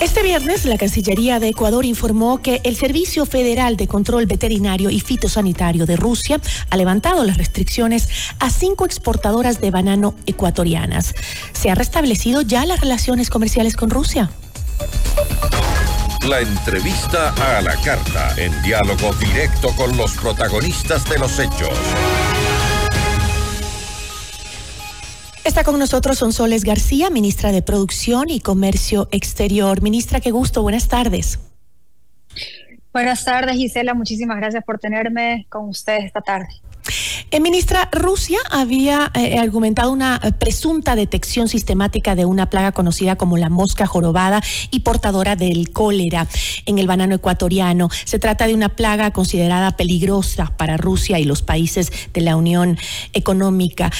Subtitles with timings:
[0.00, 5.00] Este viernes, la Cancillería de Ecuador informó que el Servicio Federal de Control Veterinario y
[5.00, 6.40] Fitosanitario de Rusia
[6.70, 8.08] ha levantado las restricciones
[8.38, 11.14] a cinco exportadoras de banano ecuatorianas.
[11.52, 14.30] ¿Se han restablecido ya las relaciones comerciales con Rusia?
[16.28, 21.76] La entrevista a la carta, en diálogo directo con los protagonistas de los hechos.
[25.48, 29.80] Está con nosotros Sonsoles García, ministra de Producción y Comercio Exterior.
[29.80, 31.38] Ministra, qué gusto, buenas tardes.
[32.92, 33.94] Buenas tardes, Gisela.
[33.94, 36.48] Muchísimas gracias por tenerme con ustedes esta tarde.
[37.30, 43.16] Eh, ministra, Rusia había eh, argumentado una eh, presunta detección sistemática de una plaga conocida
[43.16, 46.26] como la mosca jorobada y portadora del cólera
[46.66, 47.88] en el banano ecuatoriano.
[48.04, 52.78] Se trata de una plaga considerada peligrosa para Rusia y los países de la Unión
[53.14, 53.90] Económica.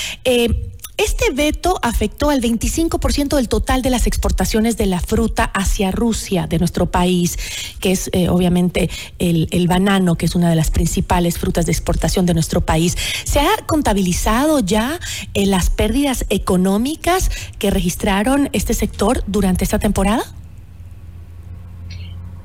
[0.98, 6.48] Este veto afectó al 25% del total de las exportaciones de la fruta hacia Rusia
[6.48, 7.38] de nuestro país,
[7.78, 12.26] que es eh, obviamente el, banano, que es una de las principales frutas de exportación
[12.26, 12.96] de nuestro país.
[13.24, 14.98] ¿Se ha contabilizado ya
[15.34, 17.30] eh, las pérdidas económicas
[17.60, 20.24] que registraron este sector durante esta temporada?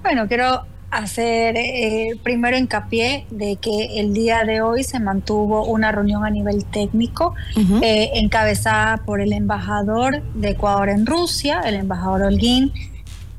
[0.04, 5.92] Bueno, quiero hacer eh, primero hincapié de que el día de hoy se mantuvo una
[5.92, 7.36] reunión a nivel técnico
[7.82, 12.72] eh, encabezada por el embajador de Ecuador en Rusia, el embajador Holguín,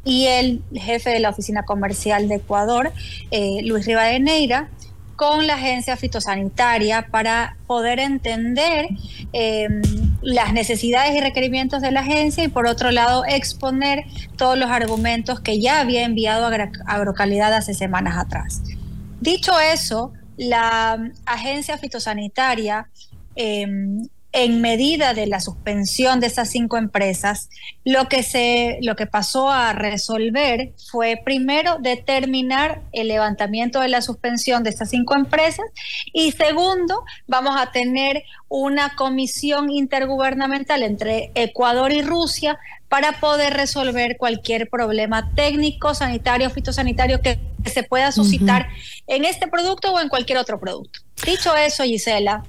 [0.04, 2.92] y el jefe de la oficina comercial de Ecuador,
[3.30, 4.68] eh, Luis Rivadeneira,
[5.16, 8.88] con la agencia fitosanitaria para poder entender
[9.32, 9.82] em,
[10.24, 14.04] las necesidades y requerimientos de la agencia y por otro lado exponer
[14.36, 18.62] todos los argumentos que ya había enviado a Agrocalidad hace semanas atrás.
[19.20, 22.88] Dicho eso, la agencia fitosanitaria
[23.36, 27.48] em, en medida de la suspensión de esas cinco empresas,
[27.84, 34.02] lo que, se, lo que pasó a resolver fue primero determinar el levantamiento de la
[34.02, 35.64] suspensión de estas cinco empresas
[36.12, 42.58] y segundo, vamos a tener una comisión intergubernamental entre Ecuador y Rusia
[42.88, 48.68] para poder resolver cualquier problema técnico, sanitario, fitosanitario que se pueda suscitar
[49.06, 51.00] en este producto o en cualquier otro producto.
[51.24, 52.42] Dicho eso, Gisela,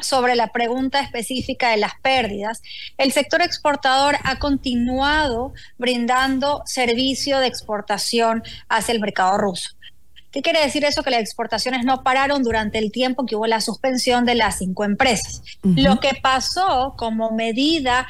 [0.00, 2.62] sobre la pregunta específica de las pérdidas,
[2.96, 9.70] el sector exportador ha continuado brindando servicio de exportación hacia el mercado ruso.
[10.30, 11.02] ¿Qué quiere decir eso?
[11.02, 14.84] Que las exportaciones no pararon durante el tiempo que hubo la suspensión de las cinco
[14.84, 15.42] empresas.
[15.62, 18.06] Lo que pasó como medida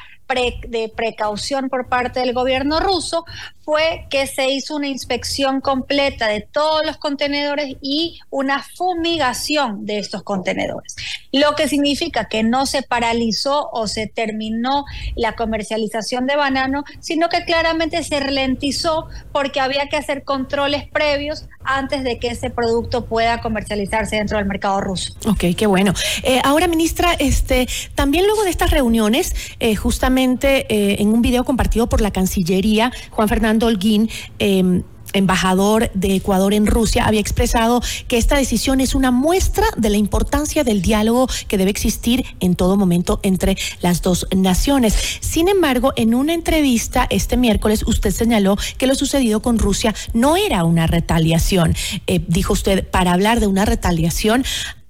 [0.67, 3.25] de precaución por parte del gobierno ruso
[3.61, 9.97] fue que se hizo una inspección completa de todos los contenedores y una fumigación de
[9.97, 10.95] estos contenedores,
[11.31, 14.85] lo que significa que no se paralizó o se terminó
[15.15, 21.45] la comercialización de banano, sino que claramente se ralentizó porque había que hacer controles previos
[21.63, 25.13] antes de que ese producto pueda comercializarse dentro del mercado ruso.
[25.27, 25.93] Ok, qué bueno.
[26.23, 31.43] Eh, ahora, ministra, este, también luego de estas reuniones, eh, justamente eh, en un video
[31.43, 34.09] compartido por la Cancillería, Juan Fernando Holguín,
[34.39, 34.83] em,
[35.13, 39.97] embajador de Ecuador en Rusia, había expresado que esta decisión es una muestra de la
[39.97, 44.95] importancia del diálogo que debe existir en todo momento entre las dos naciones.
[45.21, 50.35] Sin embargo, en una entrevista este miércoles usted señaló que lo sucedido con Rusia no
[50.35, 51.75] era una retaliación.
[52.07, 54.43] Eh, dijo usted, para hablar de una retaliación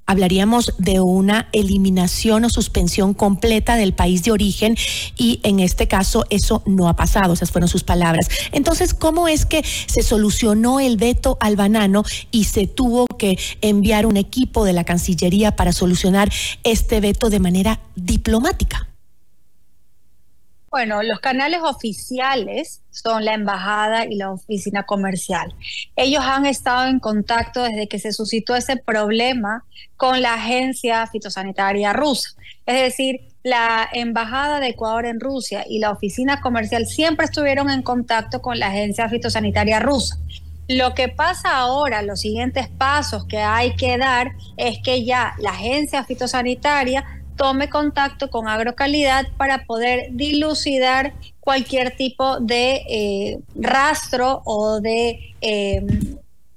[0.10, 4.76] hablaríamos de una eliminación o suspensión completa del país de origen
[5.16, 8.28] y en este caso eso no ha pasado, esas fueron sus palabras.
[8.52, 14.08] Entonces, ¿cómo es que se solucionó el veto al banano y se tuvo que enviar
[14.08, 16.32] un equipo de la Cancillería para solucionar
[16.64, 18.89] este veto de manera diplomática?
[20.72, 25.54] Bueno, los canales oficiales son la embajada y la oficina comercial.
[25.96, 29.66] Ellos han estado en contacto desde que se suscitó ese problema
[29.98, 32.32] con la agencia fitosanitaria rusa.
[32.68, 37.82] Es decir, la embajada de Ecuador en Rusia y la oficina comercial siempre estuvieron en
[37.82, 40.18] contacto con la agencia fitosanitaria rusa.
[40.68, 45.50] Lo que pasa ahora, los siguientes pasos que hay que dar es que ya la
[45.50, 54.82] agencia fitosanitaria tome contacto con Agrocalidad para poder dilucidar cualquier tipo de eh, rastro o
[54.82, 55.82] de eh,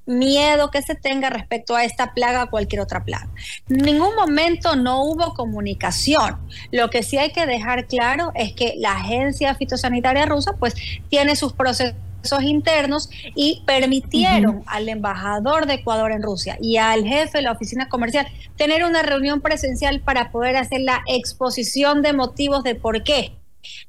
[0.06, 3.28] miedo que se tenga respecto a esta plaga o cualquier otra plaga.
[3.70, 6.38] En ningún momento no hubo comunicación.
[6.72, 10.74] Lo que sí hay que dejar claro es que la agencia fitosanitaria rusa pues
[11.08, 11.94] tiene sus procesos
[12.42, 17.88] internos y permitieron al embajador de Ecuador en Rusia y al jefe de la oficina
[17.88, 18.26] comercial
[18.56, 23.32] tener una reunión presencial para poder hacer la exposición de motivos de por qué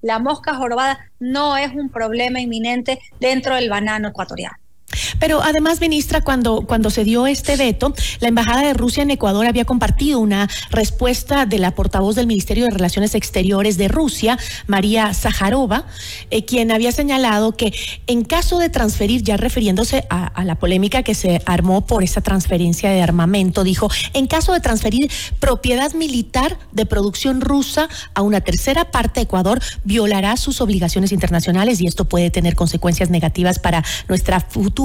[0.02, 4.63] La mosca jorobada no es un problema inminente dentro del banano ecuatoriano.
[5.20, 9.46] Pero además, ministra, cuando, cuando se dio este veto, la Embajada de Rusia en Ecuador
[9.46, 14.38] había compartido una respuesta de la portavoz del Ministerio de Relaciones Exteriores de Rusia,
[14.68, 15.86] María Zaharova,
[16.30, 17.74] eh, quien había señalado que
[18.08, 22.22] en caso de transferir, ya refiriéndose a, a la polémica que se armó por esa
[22.22, 28.42] transferencia de armamento, dijo, en caso de transferir propiedad militar de producción rusa a una
[28.42, 33.84] tercera parte de Ecuador, violará sus obligaciones internacionales y esto puede tener consecuencias negativas para
[34.08, 34.83] nuestra futura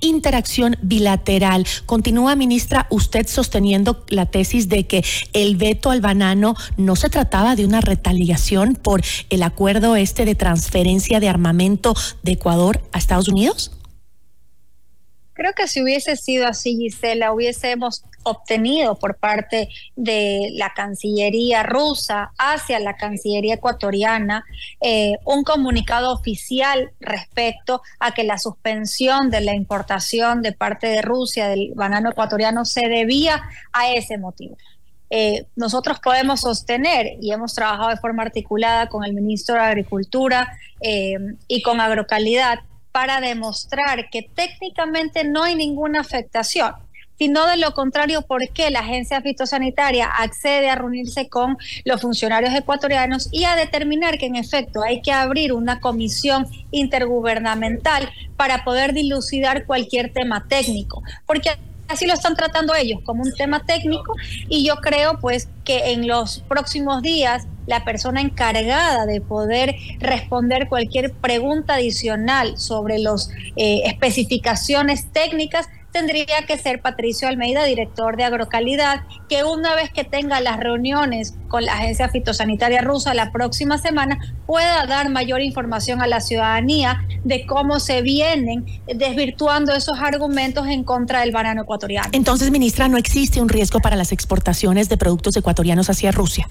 [0.00, 1.66] interacción bilateral.
[1.86, 7.56] Continúa, ministra, usted sosteniendo la tesis de que el veto al banano no se trataba
[7.56, 13.28] de una retaliación por el acuerdo este de transferencia de armamento de Ecuador a Estados
[13.28, 13.72] Unidos?
[15.32, 22.32] Creo que si hubiese sido así, Gisela, hubiésemos obtenido por parte de la Cancillería rusa
[22.38, 24.44] hacia la Cancillería ecuatoriana
[24.80, 31.02] eh, un comunicado oficial respecto a que la suspensión de la importación de parte de
[31.02, 33.42] Rusia del banano ecuatoriano se debía
[33.72, 34.56] a ese motivo.
[35.08, 40.58] Eh, nosotros podemos sostener y hemos trabajado de forma articulada con el ministro de Agricultura
[40.80, 42.58] eh, y con Agrocalidad
[42.90, 46.74] para demostrar que técnicamente no hay ninguna afectación
[47.18, 52.54] sino de lo contrario, ¿por qué la agencia fitosanitaria accede a reunirse con los funcionarios
[52.54, 58.92] ecuatorianos y a determinar que en efecto hay que abrir una comisión intergubernamental para poder
[58.92, 61.02] dilucidar cualquier tema técnico?
[61.26, 61.50] Porque
[61.88, 64.14] así lo están tratando ellos como un tema técnico
[64.48, 70.68] y yo creo pues que en los próximos días la persona encargada de poder responder
[70.68, 78.24] cualquier pregunta adicional sobre las eh, especificaciones técnicas tendría que ser Patricio Almeida, director de
[78.24, 79.00] Agrocalidad,
[79.30, 84.18] que una vez que tenga las reuniones con la Agencia Fitosanitaria Rusa la próxima semana,
[84.44, 90.84] pueda dar mayor información a la ciudadanía de cómo se vienen desvirtuando esos argumentos en
[90.84, 92.10] contra del banano ecuatoriano.
[92.12, 96.46] Entonces, ministra, ¿no existe un riesgo para las exportaciones de productos ecuatorianos hacia Rusia?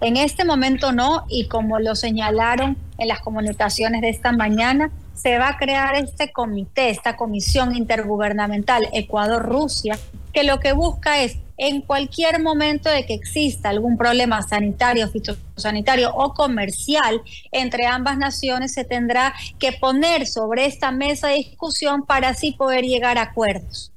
[0.00, 5.38] En este momento no, y como lo señalaron en las comunicaciones de esta mañana, se
[5.38, 9.98] va a crear este comité, esta comisión intergubernamental Ecuador-Rusia,
[10.32, 16.14] que lo que busca es en cualquier momento de que exista algún problema sanitario, fitosanitario
[16.14, 17.20] o comercial
[17.50, 22.84] entre ambas naciones, se tendrá que poner sobre esta mesa de discusión para así poder
[22.84, 23.90] llegar a acuerdos.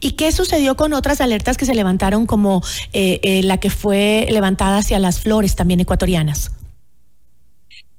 [0.00, 2.62] ¿Y qué sucedió con otras alertas que se levantaron como
[2.92, 6.50] eh, eh, la que fue levantada hacia las flores también ecuatorianas?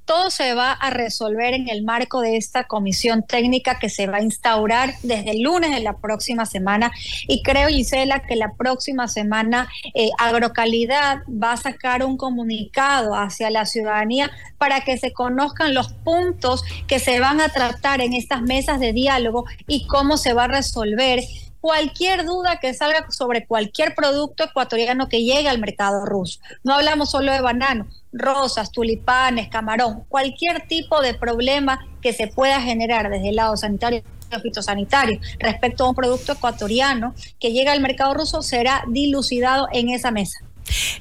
[0.06, 4.18] Todo se va a resolver en el marco de esta comisión técnica que se va
[4.18, 6.92] a instaurar desde el lunes de la próxima semana.
[7.28, 13.50] Y creo, Gisela, que la próxima semana eh, Agrocalidad va a sacar un comunicado hacia
[13.50, 18.42] la ciudadanía para que se conozcan los puntos que se van a tratar en estas
[18.42, 21.20] mesas de diálogo y cómo se va a resolver
[21.66, 26.40] cualquier duda que salga sobre cualquier producto ecuatoriano que llegue al mercado ruso.
[26.64, 32.62] No hablamos solo de banano, rosas, tulipanes, camarón, cualquier tipo de problema que se pueda
[32.62, 34.04] generar desde el lado sanitario
[34.44, 40.12] fitosanitario respecto a un producto ecuatoriano que llega al mercado ruso será dilucidado en esa
[40.12, 40.42] mesa.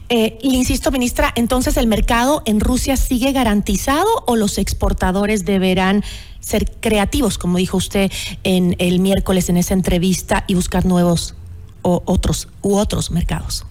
[0.08, 6.04] Eh, le insisto, ministra, entonces el mercado en Rusia sigue garantizado o los exportadores deberán
[6.40, 11.34] ser creativos, como dijo usted en el miércoles en esa entrevista, y buscar nuevos
[11.82, 13.64] o otros u otros mercados?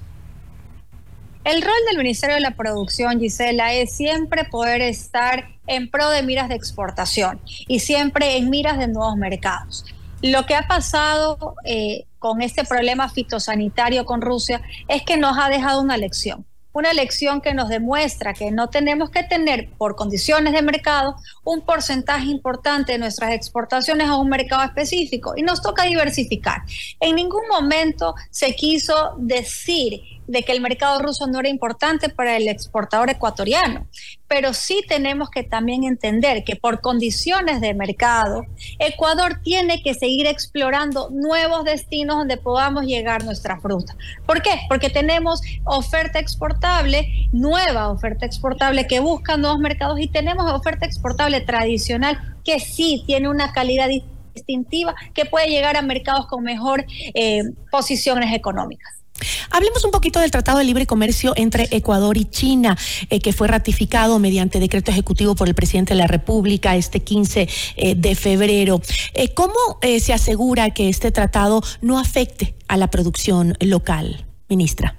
[1.43, 6.23] El rol del Ministerio de la Producción, Gisela, es siempre poder estar en pro de
[6.23, 9.85] miras de exportación y siempre en miras de nuevos mercados.
[10.23, 15.49] Lo que ha pasado eh, con este problema fitosanitario con Rusia es que nos ha
[15.49, 20.53] dejado una lección una lección que nos demuestra que no tenemos que tener por condiciones
[20.53, 25.83] de mercado un porcentaje importante de nuestras exportaciones a un mercado específico y nos toca
[25.83, 26.63] diversificar.
[26.99, 32.37] En ningún momento se quiso decir de que el mercado ruso no era importante para
[32.37, 33.87] el exportador ecuatoriano,
[34.27, 38.45] pero sí tenemos que también entender que por condiciones de mercado,
[38.79, 43.95] Ecuador tiene que seguir explorando nuevos destinos donde podamos llegar nuestra fruta.
[44.25, 44.59] ¿Por qué?
[44.69, 51.41] Porque tenemos oferta exportable, nueva oferta exportable que busca nuevos mercados y tenemos oferta exportable
[51.41, 53.89] tradicional que sí tiene una calidad
[54.33, 59.02] distintiva que puede llegar a mercados con mejor eh, posiciones económicas.
[59.51, 62.77] Hablemos un poquito del Tratado de Libre Comercio entre Ecuador y China,
[63.09, 67.47] eh, que fue ratificado mediante decreto ejecutivo por el presidente de la República este 15
[67.75, 68.81] eh, de febrero.
[69.13, 74.97] Eh, ¿Cómo se asegura que este tratado no afecte a la producción local, ministra?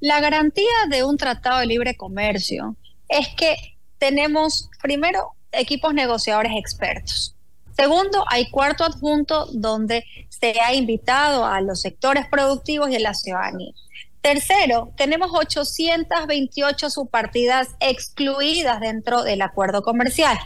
[0.00, 2.76] La garantía de un tratado de libre comercio
[3.08, 3.56] es que
[3.98, 7.34] tenemos, primero, equipos negociadores expertos.
[7.78, 13.14] Segundo, hay cuarto adjunto donde se ha invitado a los sectores productivos y a la
[13.14, 13.72] ciudadanía.
[14.20, 20.36] Tercero, tenemos 828 subpartidas excluidas dentro del acuerdo comercial.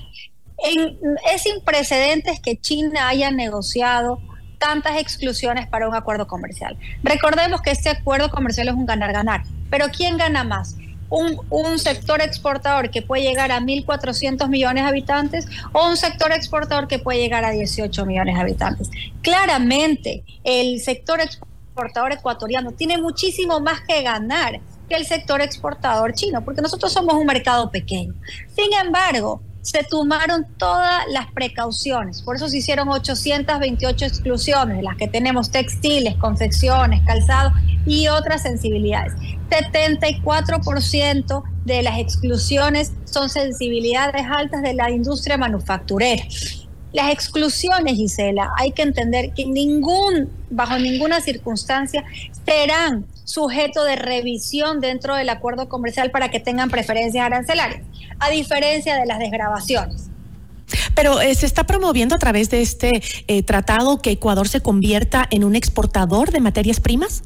[1.32, 4.20] es sin precedentes que China haya negociado
[4.58, 6.76] tantas exclusiones para un acuerdo comercial.
[7.02, 10.76] Recordemos que este acuerdo comercial es un ganar-ganar, pero ¿quién gana más?
[11.12, 16.88] Un, sector exportador que puede llegar a 1.400 millones de habitantes o un sector exportador
[16.88, 18.90] que puede llegar a 18 millones de habitantes.
[19.20, 26.42] Claramente, el sector exportador ecuatoriano tiene muchísimo más que ganar que el sector exportador chino,
[26.44, 28.14] porque nosotros somos un mercado pequeño.
[28.54, 32.20] Sin embargo, se tomaron todas las precauciones.
[32.22, 37.52] Por eso se hicieron 828 exclusiones, de las que tenemos textiles, confecciones, calzado
[37.86, 39.14] y otras sensibilidades.
[39.50, 46.24] 74% de las exclusiones son sensibilidades altas de la industria manufacturera.
[46.92, 52.04] Las exclusiones, Gisela, hay que entender que ningún, bajo ninguna circunstancia
[52.44, 57.82] serán sujeto de revisión dentro del acuerdo comercial para que tengan preferencias arancelarias,
[58.18, 60.10] a diferencia de las desgrabaciones.
[60.94, 65.26] Pero eh, se está promoviendo a través de este eh, tratado que Ecuador se convierta
[65.30, 67.22] en un exportador de materias primas.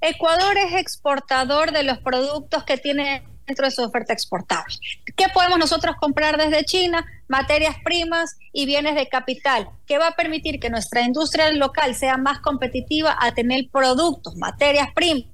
[0.00, 4.74] Ecuador es exportador de los productos que tiene dentro de su oferta exportable.
[5.16, 7.04] ¿Qué podemos nosotros comprar desde China?
[7.28, 12.16] Materias primas y bienes de capital, que va a permitir que nuestra industria local sea
[12.16, 15.26] más competitiva a tener productos, materias primas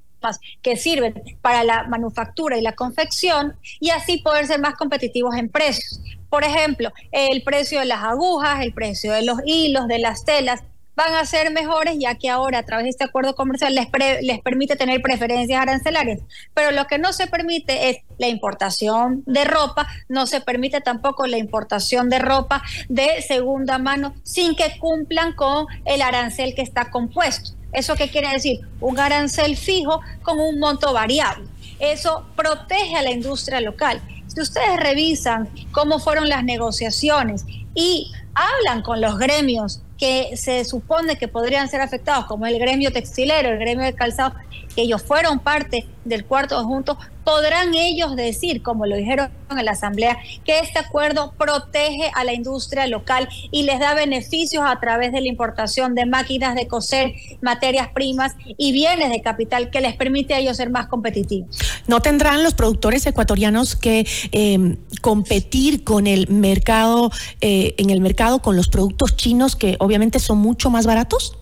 [0.63, 5.49] que sirven para la manufactura y la confección y así poder ser más competitivos en
[5.49, 6.01] precios.
[6.29, 10.63] Por ejemplo, el precio de las agujas, el precio de los hilos, de las telas,
[10.99, 13.87] van a ser mejores ya que ahora a través de este acuerdo comercial les,
[14.21, 16.19] les permite tener preferencias arancelarias.
[16.55, 21.29] Pero lo que no se permite es la importación de ropa, no se permite tampoco
[21.29, 26.91] la importación de ropa de segunda mano sin que cumplan con el arancel que está
[26.91, 27.53] compuesto.
[27.73, 28.59] ¿Eso qué quiere decir?
[28.81, 31.47] Un arancel fijo con un monto variable.
[31.79, 34.03] Eso protege a la industria local.
[34.27, 41.17] Si ustedes revisan cómo fueron las negociaciones y hablan con los gremios que se supone
[41.17, 44.35] que podrían ser afectados, como el gremio textilero, el gremio de calzado,
[44.75, 46.97] que ellos fueron parte del cuarto conjunto,
[47.29, 52.33] podrán ellos decir, como lo dijeron en la Asamblea, que este acuerdo protege a la
[52.33, 57.13] industria local y les da beneficios a través de la importación de máquinas de coser,
[57.43, 61.59] materias primas y bienes de capital que les permite a ellos ser más competitivos.
[61.87, 67.11] ¿No tendrán los productores ecuatorianos que em, competir con el mercado,
[67.43, 71.37] eh, en el mercado con los productos chinos que obviamente son mucho más baratos?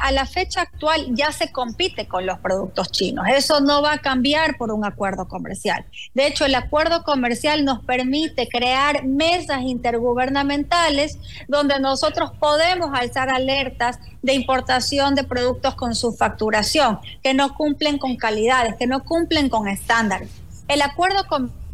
[0.00, 3.26] a la fecha actual ya se compite con los productos chinos.
[3.28, 5.84] Eso no va a cambiar por un acuerdo comercial.
[6.14, 11.18] De hecho, el acuerdo comercial nos permite crear mesas intergubernamentales
[11.48, 17.98] donde nosotros podemos alzar alertas de importación de productos con su facturación, que no cumplen
[17.98, 20.30] con calidades, que no cumplen con estándares.
[20.68, 21.65] El acuerdo comercial,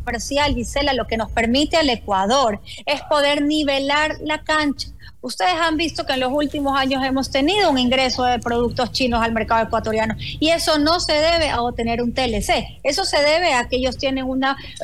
[0.54, 6.04] Gisela, lo que nos permite al Ecuador es poder nivelar la cancha Ustedes han visto
[6.04, 10.14] que en los últimos años hemos tenido un ingreso de productos chinos al mercado ecuatoriano
[10.18, 13.96] y eso no se debe a obtener un TLC, eso se debe a que ellos
[13.98, 14.26] tienen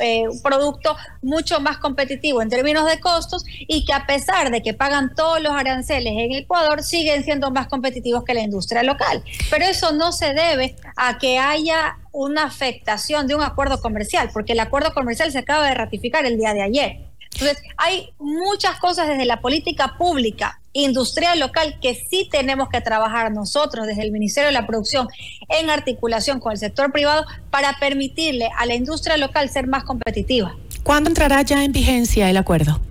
[0.01, 4.61] eh, un producto mucho más competitivo en términos de costos y que a pesar de
[4.61, 9.23] que pagan todos los aranceles en Ecuador, siguen siendo más competitivos que la industria local.
[9.49, 14.53] Pero eso no se debe a que haya una afectación de un acuerdo comercial, porque
[14.53, 17.08] el acuerdo comercial se acaba de ratificar el día de ayer.
[17.33, 23.31] Entonces, hay muchas cosas desde la política pública, industrial local, que sí tenemos que trabajar
[23.31, 25.07] nosotros desde el Ministerio de la Producción
[25.47, 30.55] en articulación con el sector privado para permitirle a la industria local ser más competitiva.
[30.83, 32.81] ¿Cuándo entrará ya en vigencia el acuerdo?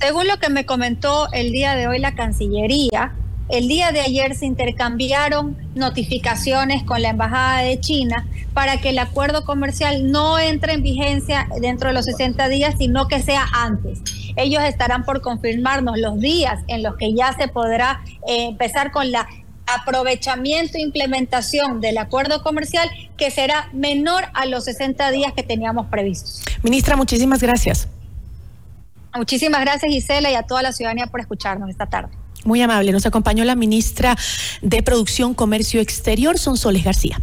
[0.00, 3.14] Según lo que me comentó el día de hoy la Cancillería,
[3.48, 8.98] el día de ayer se intercambiaron notificaciones con la Embajada de China para que el
[8.98, 14.00] acuerdo comercial no entre en vigencia dentro de los 60 días, sino que sea antes.
[14.36, 19.10] Ellos estarán por confirmarnos los días en los que ya se podrá eh, empezar con
[19.10, 19.26] la
[19.66, 25.86] aprovechamiento e implementación del acuerdo comercial que será menor a los 60 días que teníamos
[25.88, 26.42] previstos.
[26.62, 27.86] Ministra, muchísimas gracias.
[29.14, 32.10] Muchísimas gracias Gisela y a toda la ciudadanía por escucharnos esta tarde.
[32.48, 32.92] Muy amable.
[32.92, 34.16] Nos acompañó la ministra
[34.62, 37.20] de Producción, Comercio Exterior, Sonsoles García.